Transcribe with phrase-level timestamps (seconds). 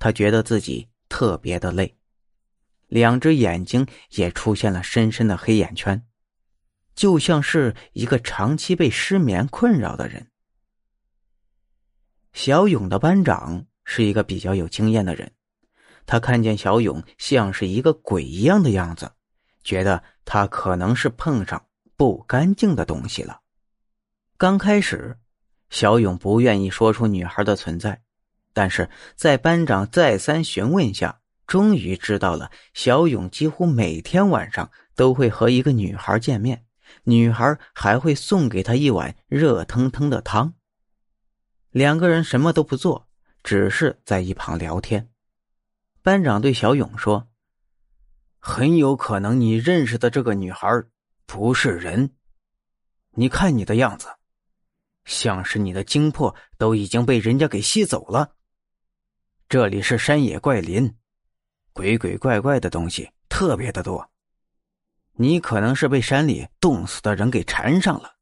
[0.00, 1.94] 他觉得自己特别的累，
[2.88, 6.04] 两只眼睛也出现了深深的黑眼圈，
[6.94, 10.26] 就像是一个长期被失眠困扰的人。
[12.32, 15.30] 小勇的班长是一个比较有经验的人，
[16.06, 19.12] 他看见小勇像是一个鬼一样的样子，
[19.62, 23.40] 觉得他可能是碰上不干净的东西了。
[24.38, 25.18] 刚开始，
[25.68, 28.00] 小勇不愿意说出女孩的存在，
[28.52, 36.64] 但是在班长再三询问下，终于知道了小勇几乎每天晚上都会和一个女孩见面，
[37.04, 40.54] 女孩还会送给他一碗热腾腾的汤。
[41.70, 43.08] 两个人什么都不做，
[43.42, 45.08] 只是在一旁聊天。
[46.02, 47.28] 班长对小勇说
[48.40, 50.68] ：“很有可能你认识的这个女孩
[51.26, 52.14] 不是人，
[53.12, 54.08] 你看你的样子，
[55.04, 58.32] 像是你的精魄都已经被人家给吸走了。
[59.50, 60.94] 这里是山野怪林，
[61.72, 64.08] 鬼鬼怪怪的东西特别的多，
[65.14, 68.14] 你可能是被山里冻死的人给缠上了。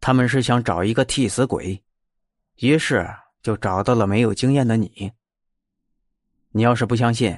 [0.00, 1.82] 他们是想找一个替死鬼。”
[2.62, 5.10] 于是就找到了没有经验的你。
[6.50, 7.36] 你要是不相信，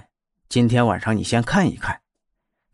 [0.51, 1.99] 今天晚上你先看一看，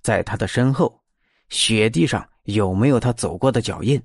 [0.02, 1.00] 在他的身后，
[1.48, 4.02] 雪地上有没有他走过的脚印？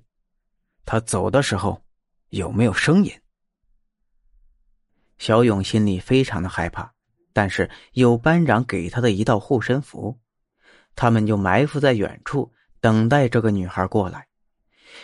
[0.86, 1.84] 他走的时候
[2.30, 3.12] 有没有声音？
[5.18, 6.92] 小勇心里非常的害怕，
[7.34, 10.20] 但是有班长给他的一道护身符，
[10.96, 14.28] 他们就埋伏在远处，等待这个女孩过来。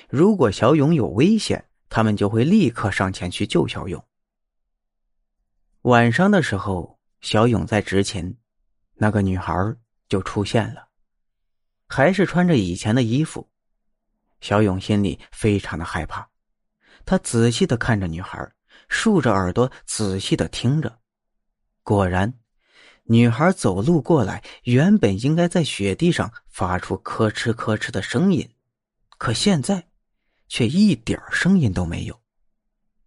[0.10, 4.04] 如果小勇有危险，他们就会立刻上前去救小勇。
[5.84, 8.38] 晚上的时候，小勇在执勤，
[8.96, 9.54] 那个女孩
[10.08, 10.88] 就出现了，
[11.88, 13.50] 还是穿着以前的衣服。
[14.42, 16.28] 小勇心里非常的害怕，
[17.06, 18.50] 他仔细的看着女孩，
[18.90, 21.00] 竖着耳朵仔细的听着。
[21.84, 22.34] 果然，
[23.04, 28.54] 女孩走路过来，原本应该在雪地上发出咯吱咯吱的声音，
[29.18, 29.88] 可现在。
[30.50, 32.22] 却一点声音都没有，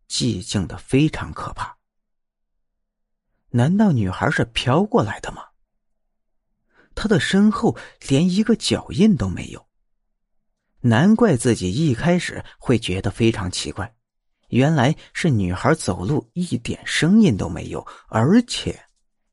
[0.09, 1.79] 寂静的非常可怕。
[3.51, 5.45] 难道女孩是飘过来的吗？
[6.97, 9.69] 她的身后连一个脚印都没有。
[10.81, 13.95] 难怪自己一开始会觉得非常奇怪，
[14.49, 18.79] 原来是女孩走路一点声音都没有，而且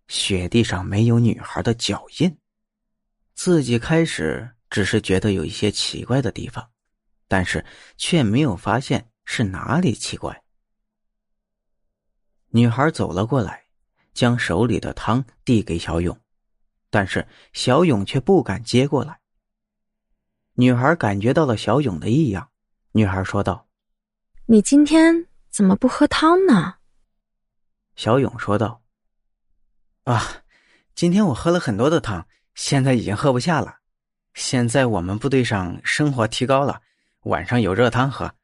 [0.07, 2.37] 雪地上没有女孩的脚印。
[3.33, 6.69] 自己开始只是觉得有一些奇怪的地方。
[7.25, 7.65] 但是
[7.97, 10.43] 却没有发现是哪里奇怪。
[12.49, 13.63] 女孩走了过来，
[14.13, 16.15] 将手里的汤递给小勇，
[16.91, 19.19] 但是小勇却不敢接过来。
[20.53, 22.51] 女孩感觉到了小勇的异样，
[22.91, 23.67] 女孩说道
[24.45, 26.75] ：“你今天怎么不喝汤呢？”
[27.95, 28.81] 小勇说道
[30.05, 30.43] ：“啊，
[30.95, 33.79] 今天我喝了很多的汤，现在已经喝不下了。
[34.33, 36.81] 现在我们部队上生活提高了。”
[37.23, 38.35] 晚上有热汤喝，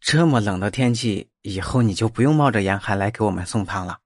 [0.00, 4.00] 这么冷的天气，以后你就不用冒着严寒来给我们送汤了。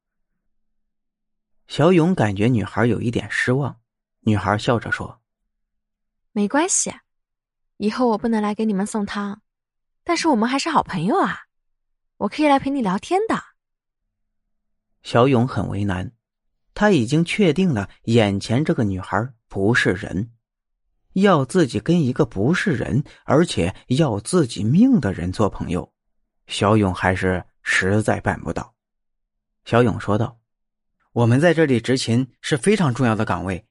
[1.68, 3.80] 小勇感觉女孩有一点失望，
[4.20, 5.22] 女孩笑着说
[6.32, 6.92] ：“没关系，
[7.78, 9.40] 以后我不能来给你们送汤，
[10.04, 11.40] 但是我们还是好朋友啊，
[12.16, 13.42] 我可以来陪你聊天的。”
[15.02, 16.12] 小勇很为难，
[16.74, 20.32] 他已经确定了眼前这个女孩不是人。
[21.14, 25.92] 要自己跟一个不是人，而且要自己命的人做朋友，
[26.46, 28.74] 小勇还是实在办不到。
[29.64, 30.38] 小勇说道
[31.12, 33.66] ：“我们在这里执勤是非常重要的岗位，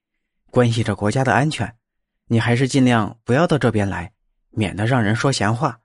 [0.52, 1.78] 关系着国家的安全，
[2.26, 4.12] 你还是尽量不要到这边来，
[4.50, 5.79] 免得让人说闲话。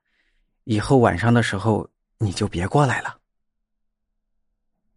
[0.65, 1.89] 以后晚上的时候
[2.19, 3.19] 你就别过来了。”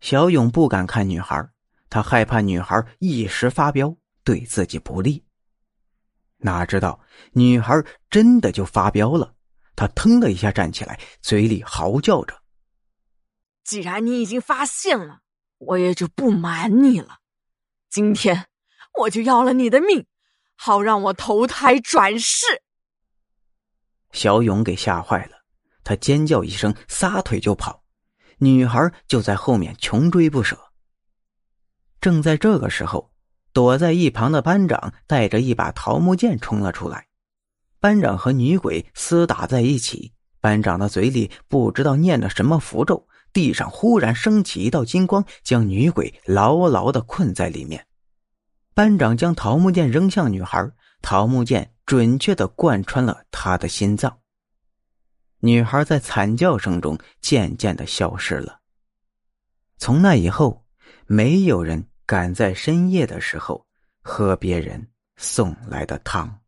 [0.01, 1.49] 小勇不敢看女孩，
[1.89, 5.23] 他害怕女孩一时发飙，对自己不利。
[6.37, 6.99] 哪知道
[7.31, 7.73] 女孩
[8.09, 9.33] 真的就发飙了，
[9.75, 12.43] 她腾的一下站起来，嘴里嚎叫着
[13.65, 15.21] ：“既然你已经发现了，
[15.57, 17.17] 我也就不瞒你了。
[17.89, 18.47] 今天
[18.99, 20.05] 我就要了你的命，
[20.55, 22.45] 好让我投胎转世。”
[24.13, 25.36] 小勇给吓坏了，
[25.87, 27.81] 他尖叫一声，撒腿就跑，
[28.39, 30.57] 女孩就在后面穷追不舍。
[32.01, 33.09] 正在这个时候。
[33.53, 37.07] 躲在一旁的班长带着一把桃木剑冲了出来，
[37.79, 40.13] 班长和女鬼厮打在一起。
[40.39, 47.83] 班长的嘴里不知道念了什么符咒，地上忽然升起一道金光，将女鬼牢牢的困在里面。
[48.75, 50.69] 班长将桃木剑扔向女孩，
[51.01, 54.19] 桃木剑准确的贯穿了她的心脏。
[55.39, 58.59] 女孩在惨叫声中渐渐的消失了。
[59.77, 60.67] 从那以后。
[61.09, 63.65] 没有人敢在深夜的时候
[64.01, 64.85] 喝别人
[65.15, 66.41] 送来的汤。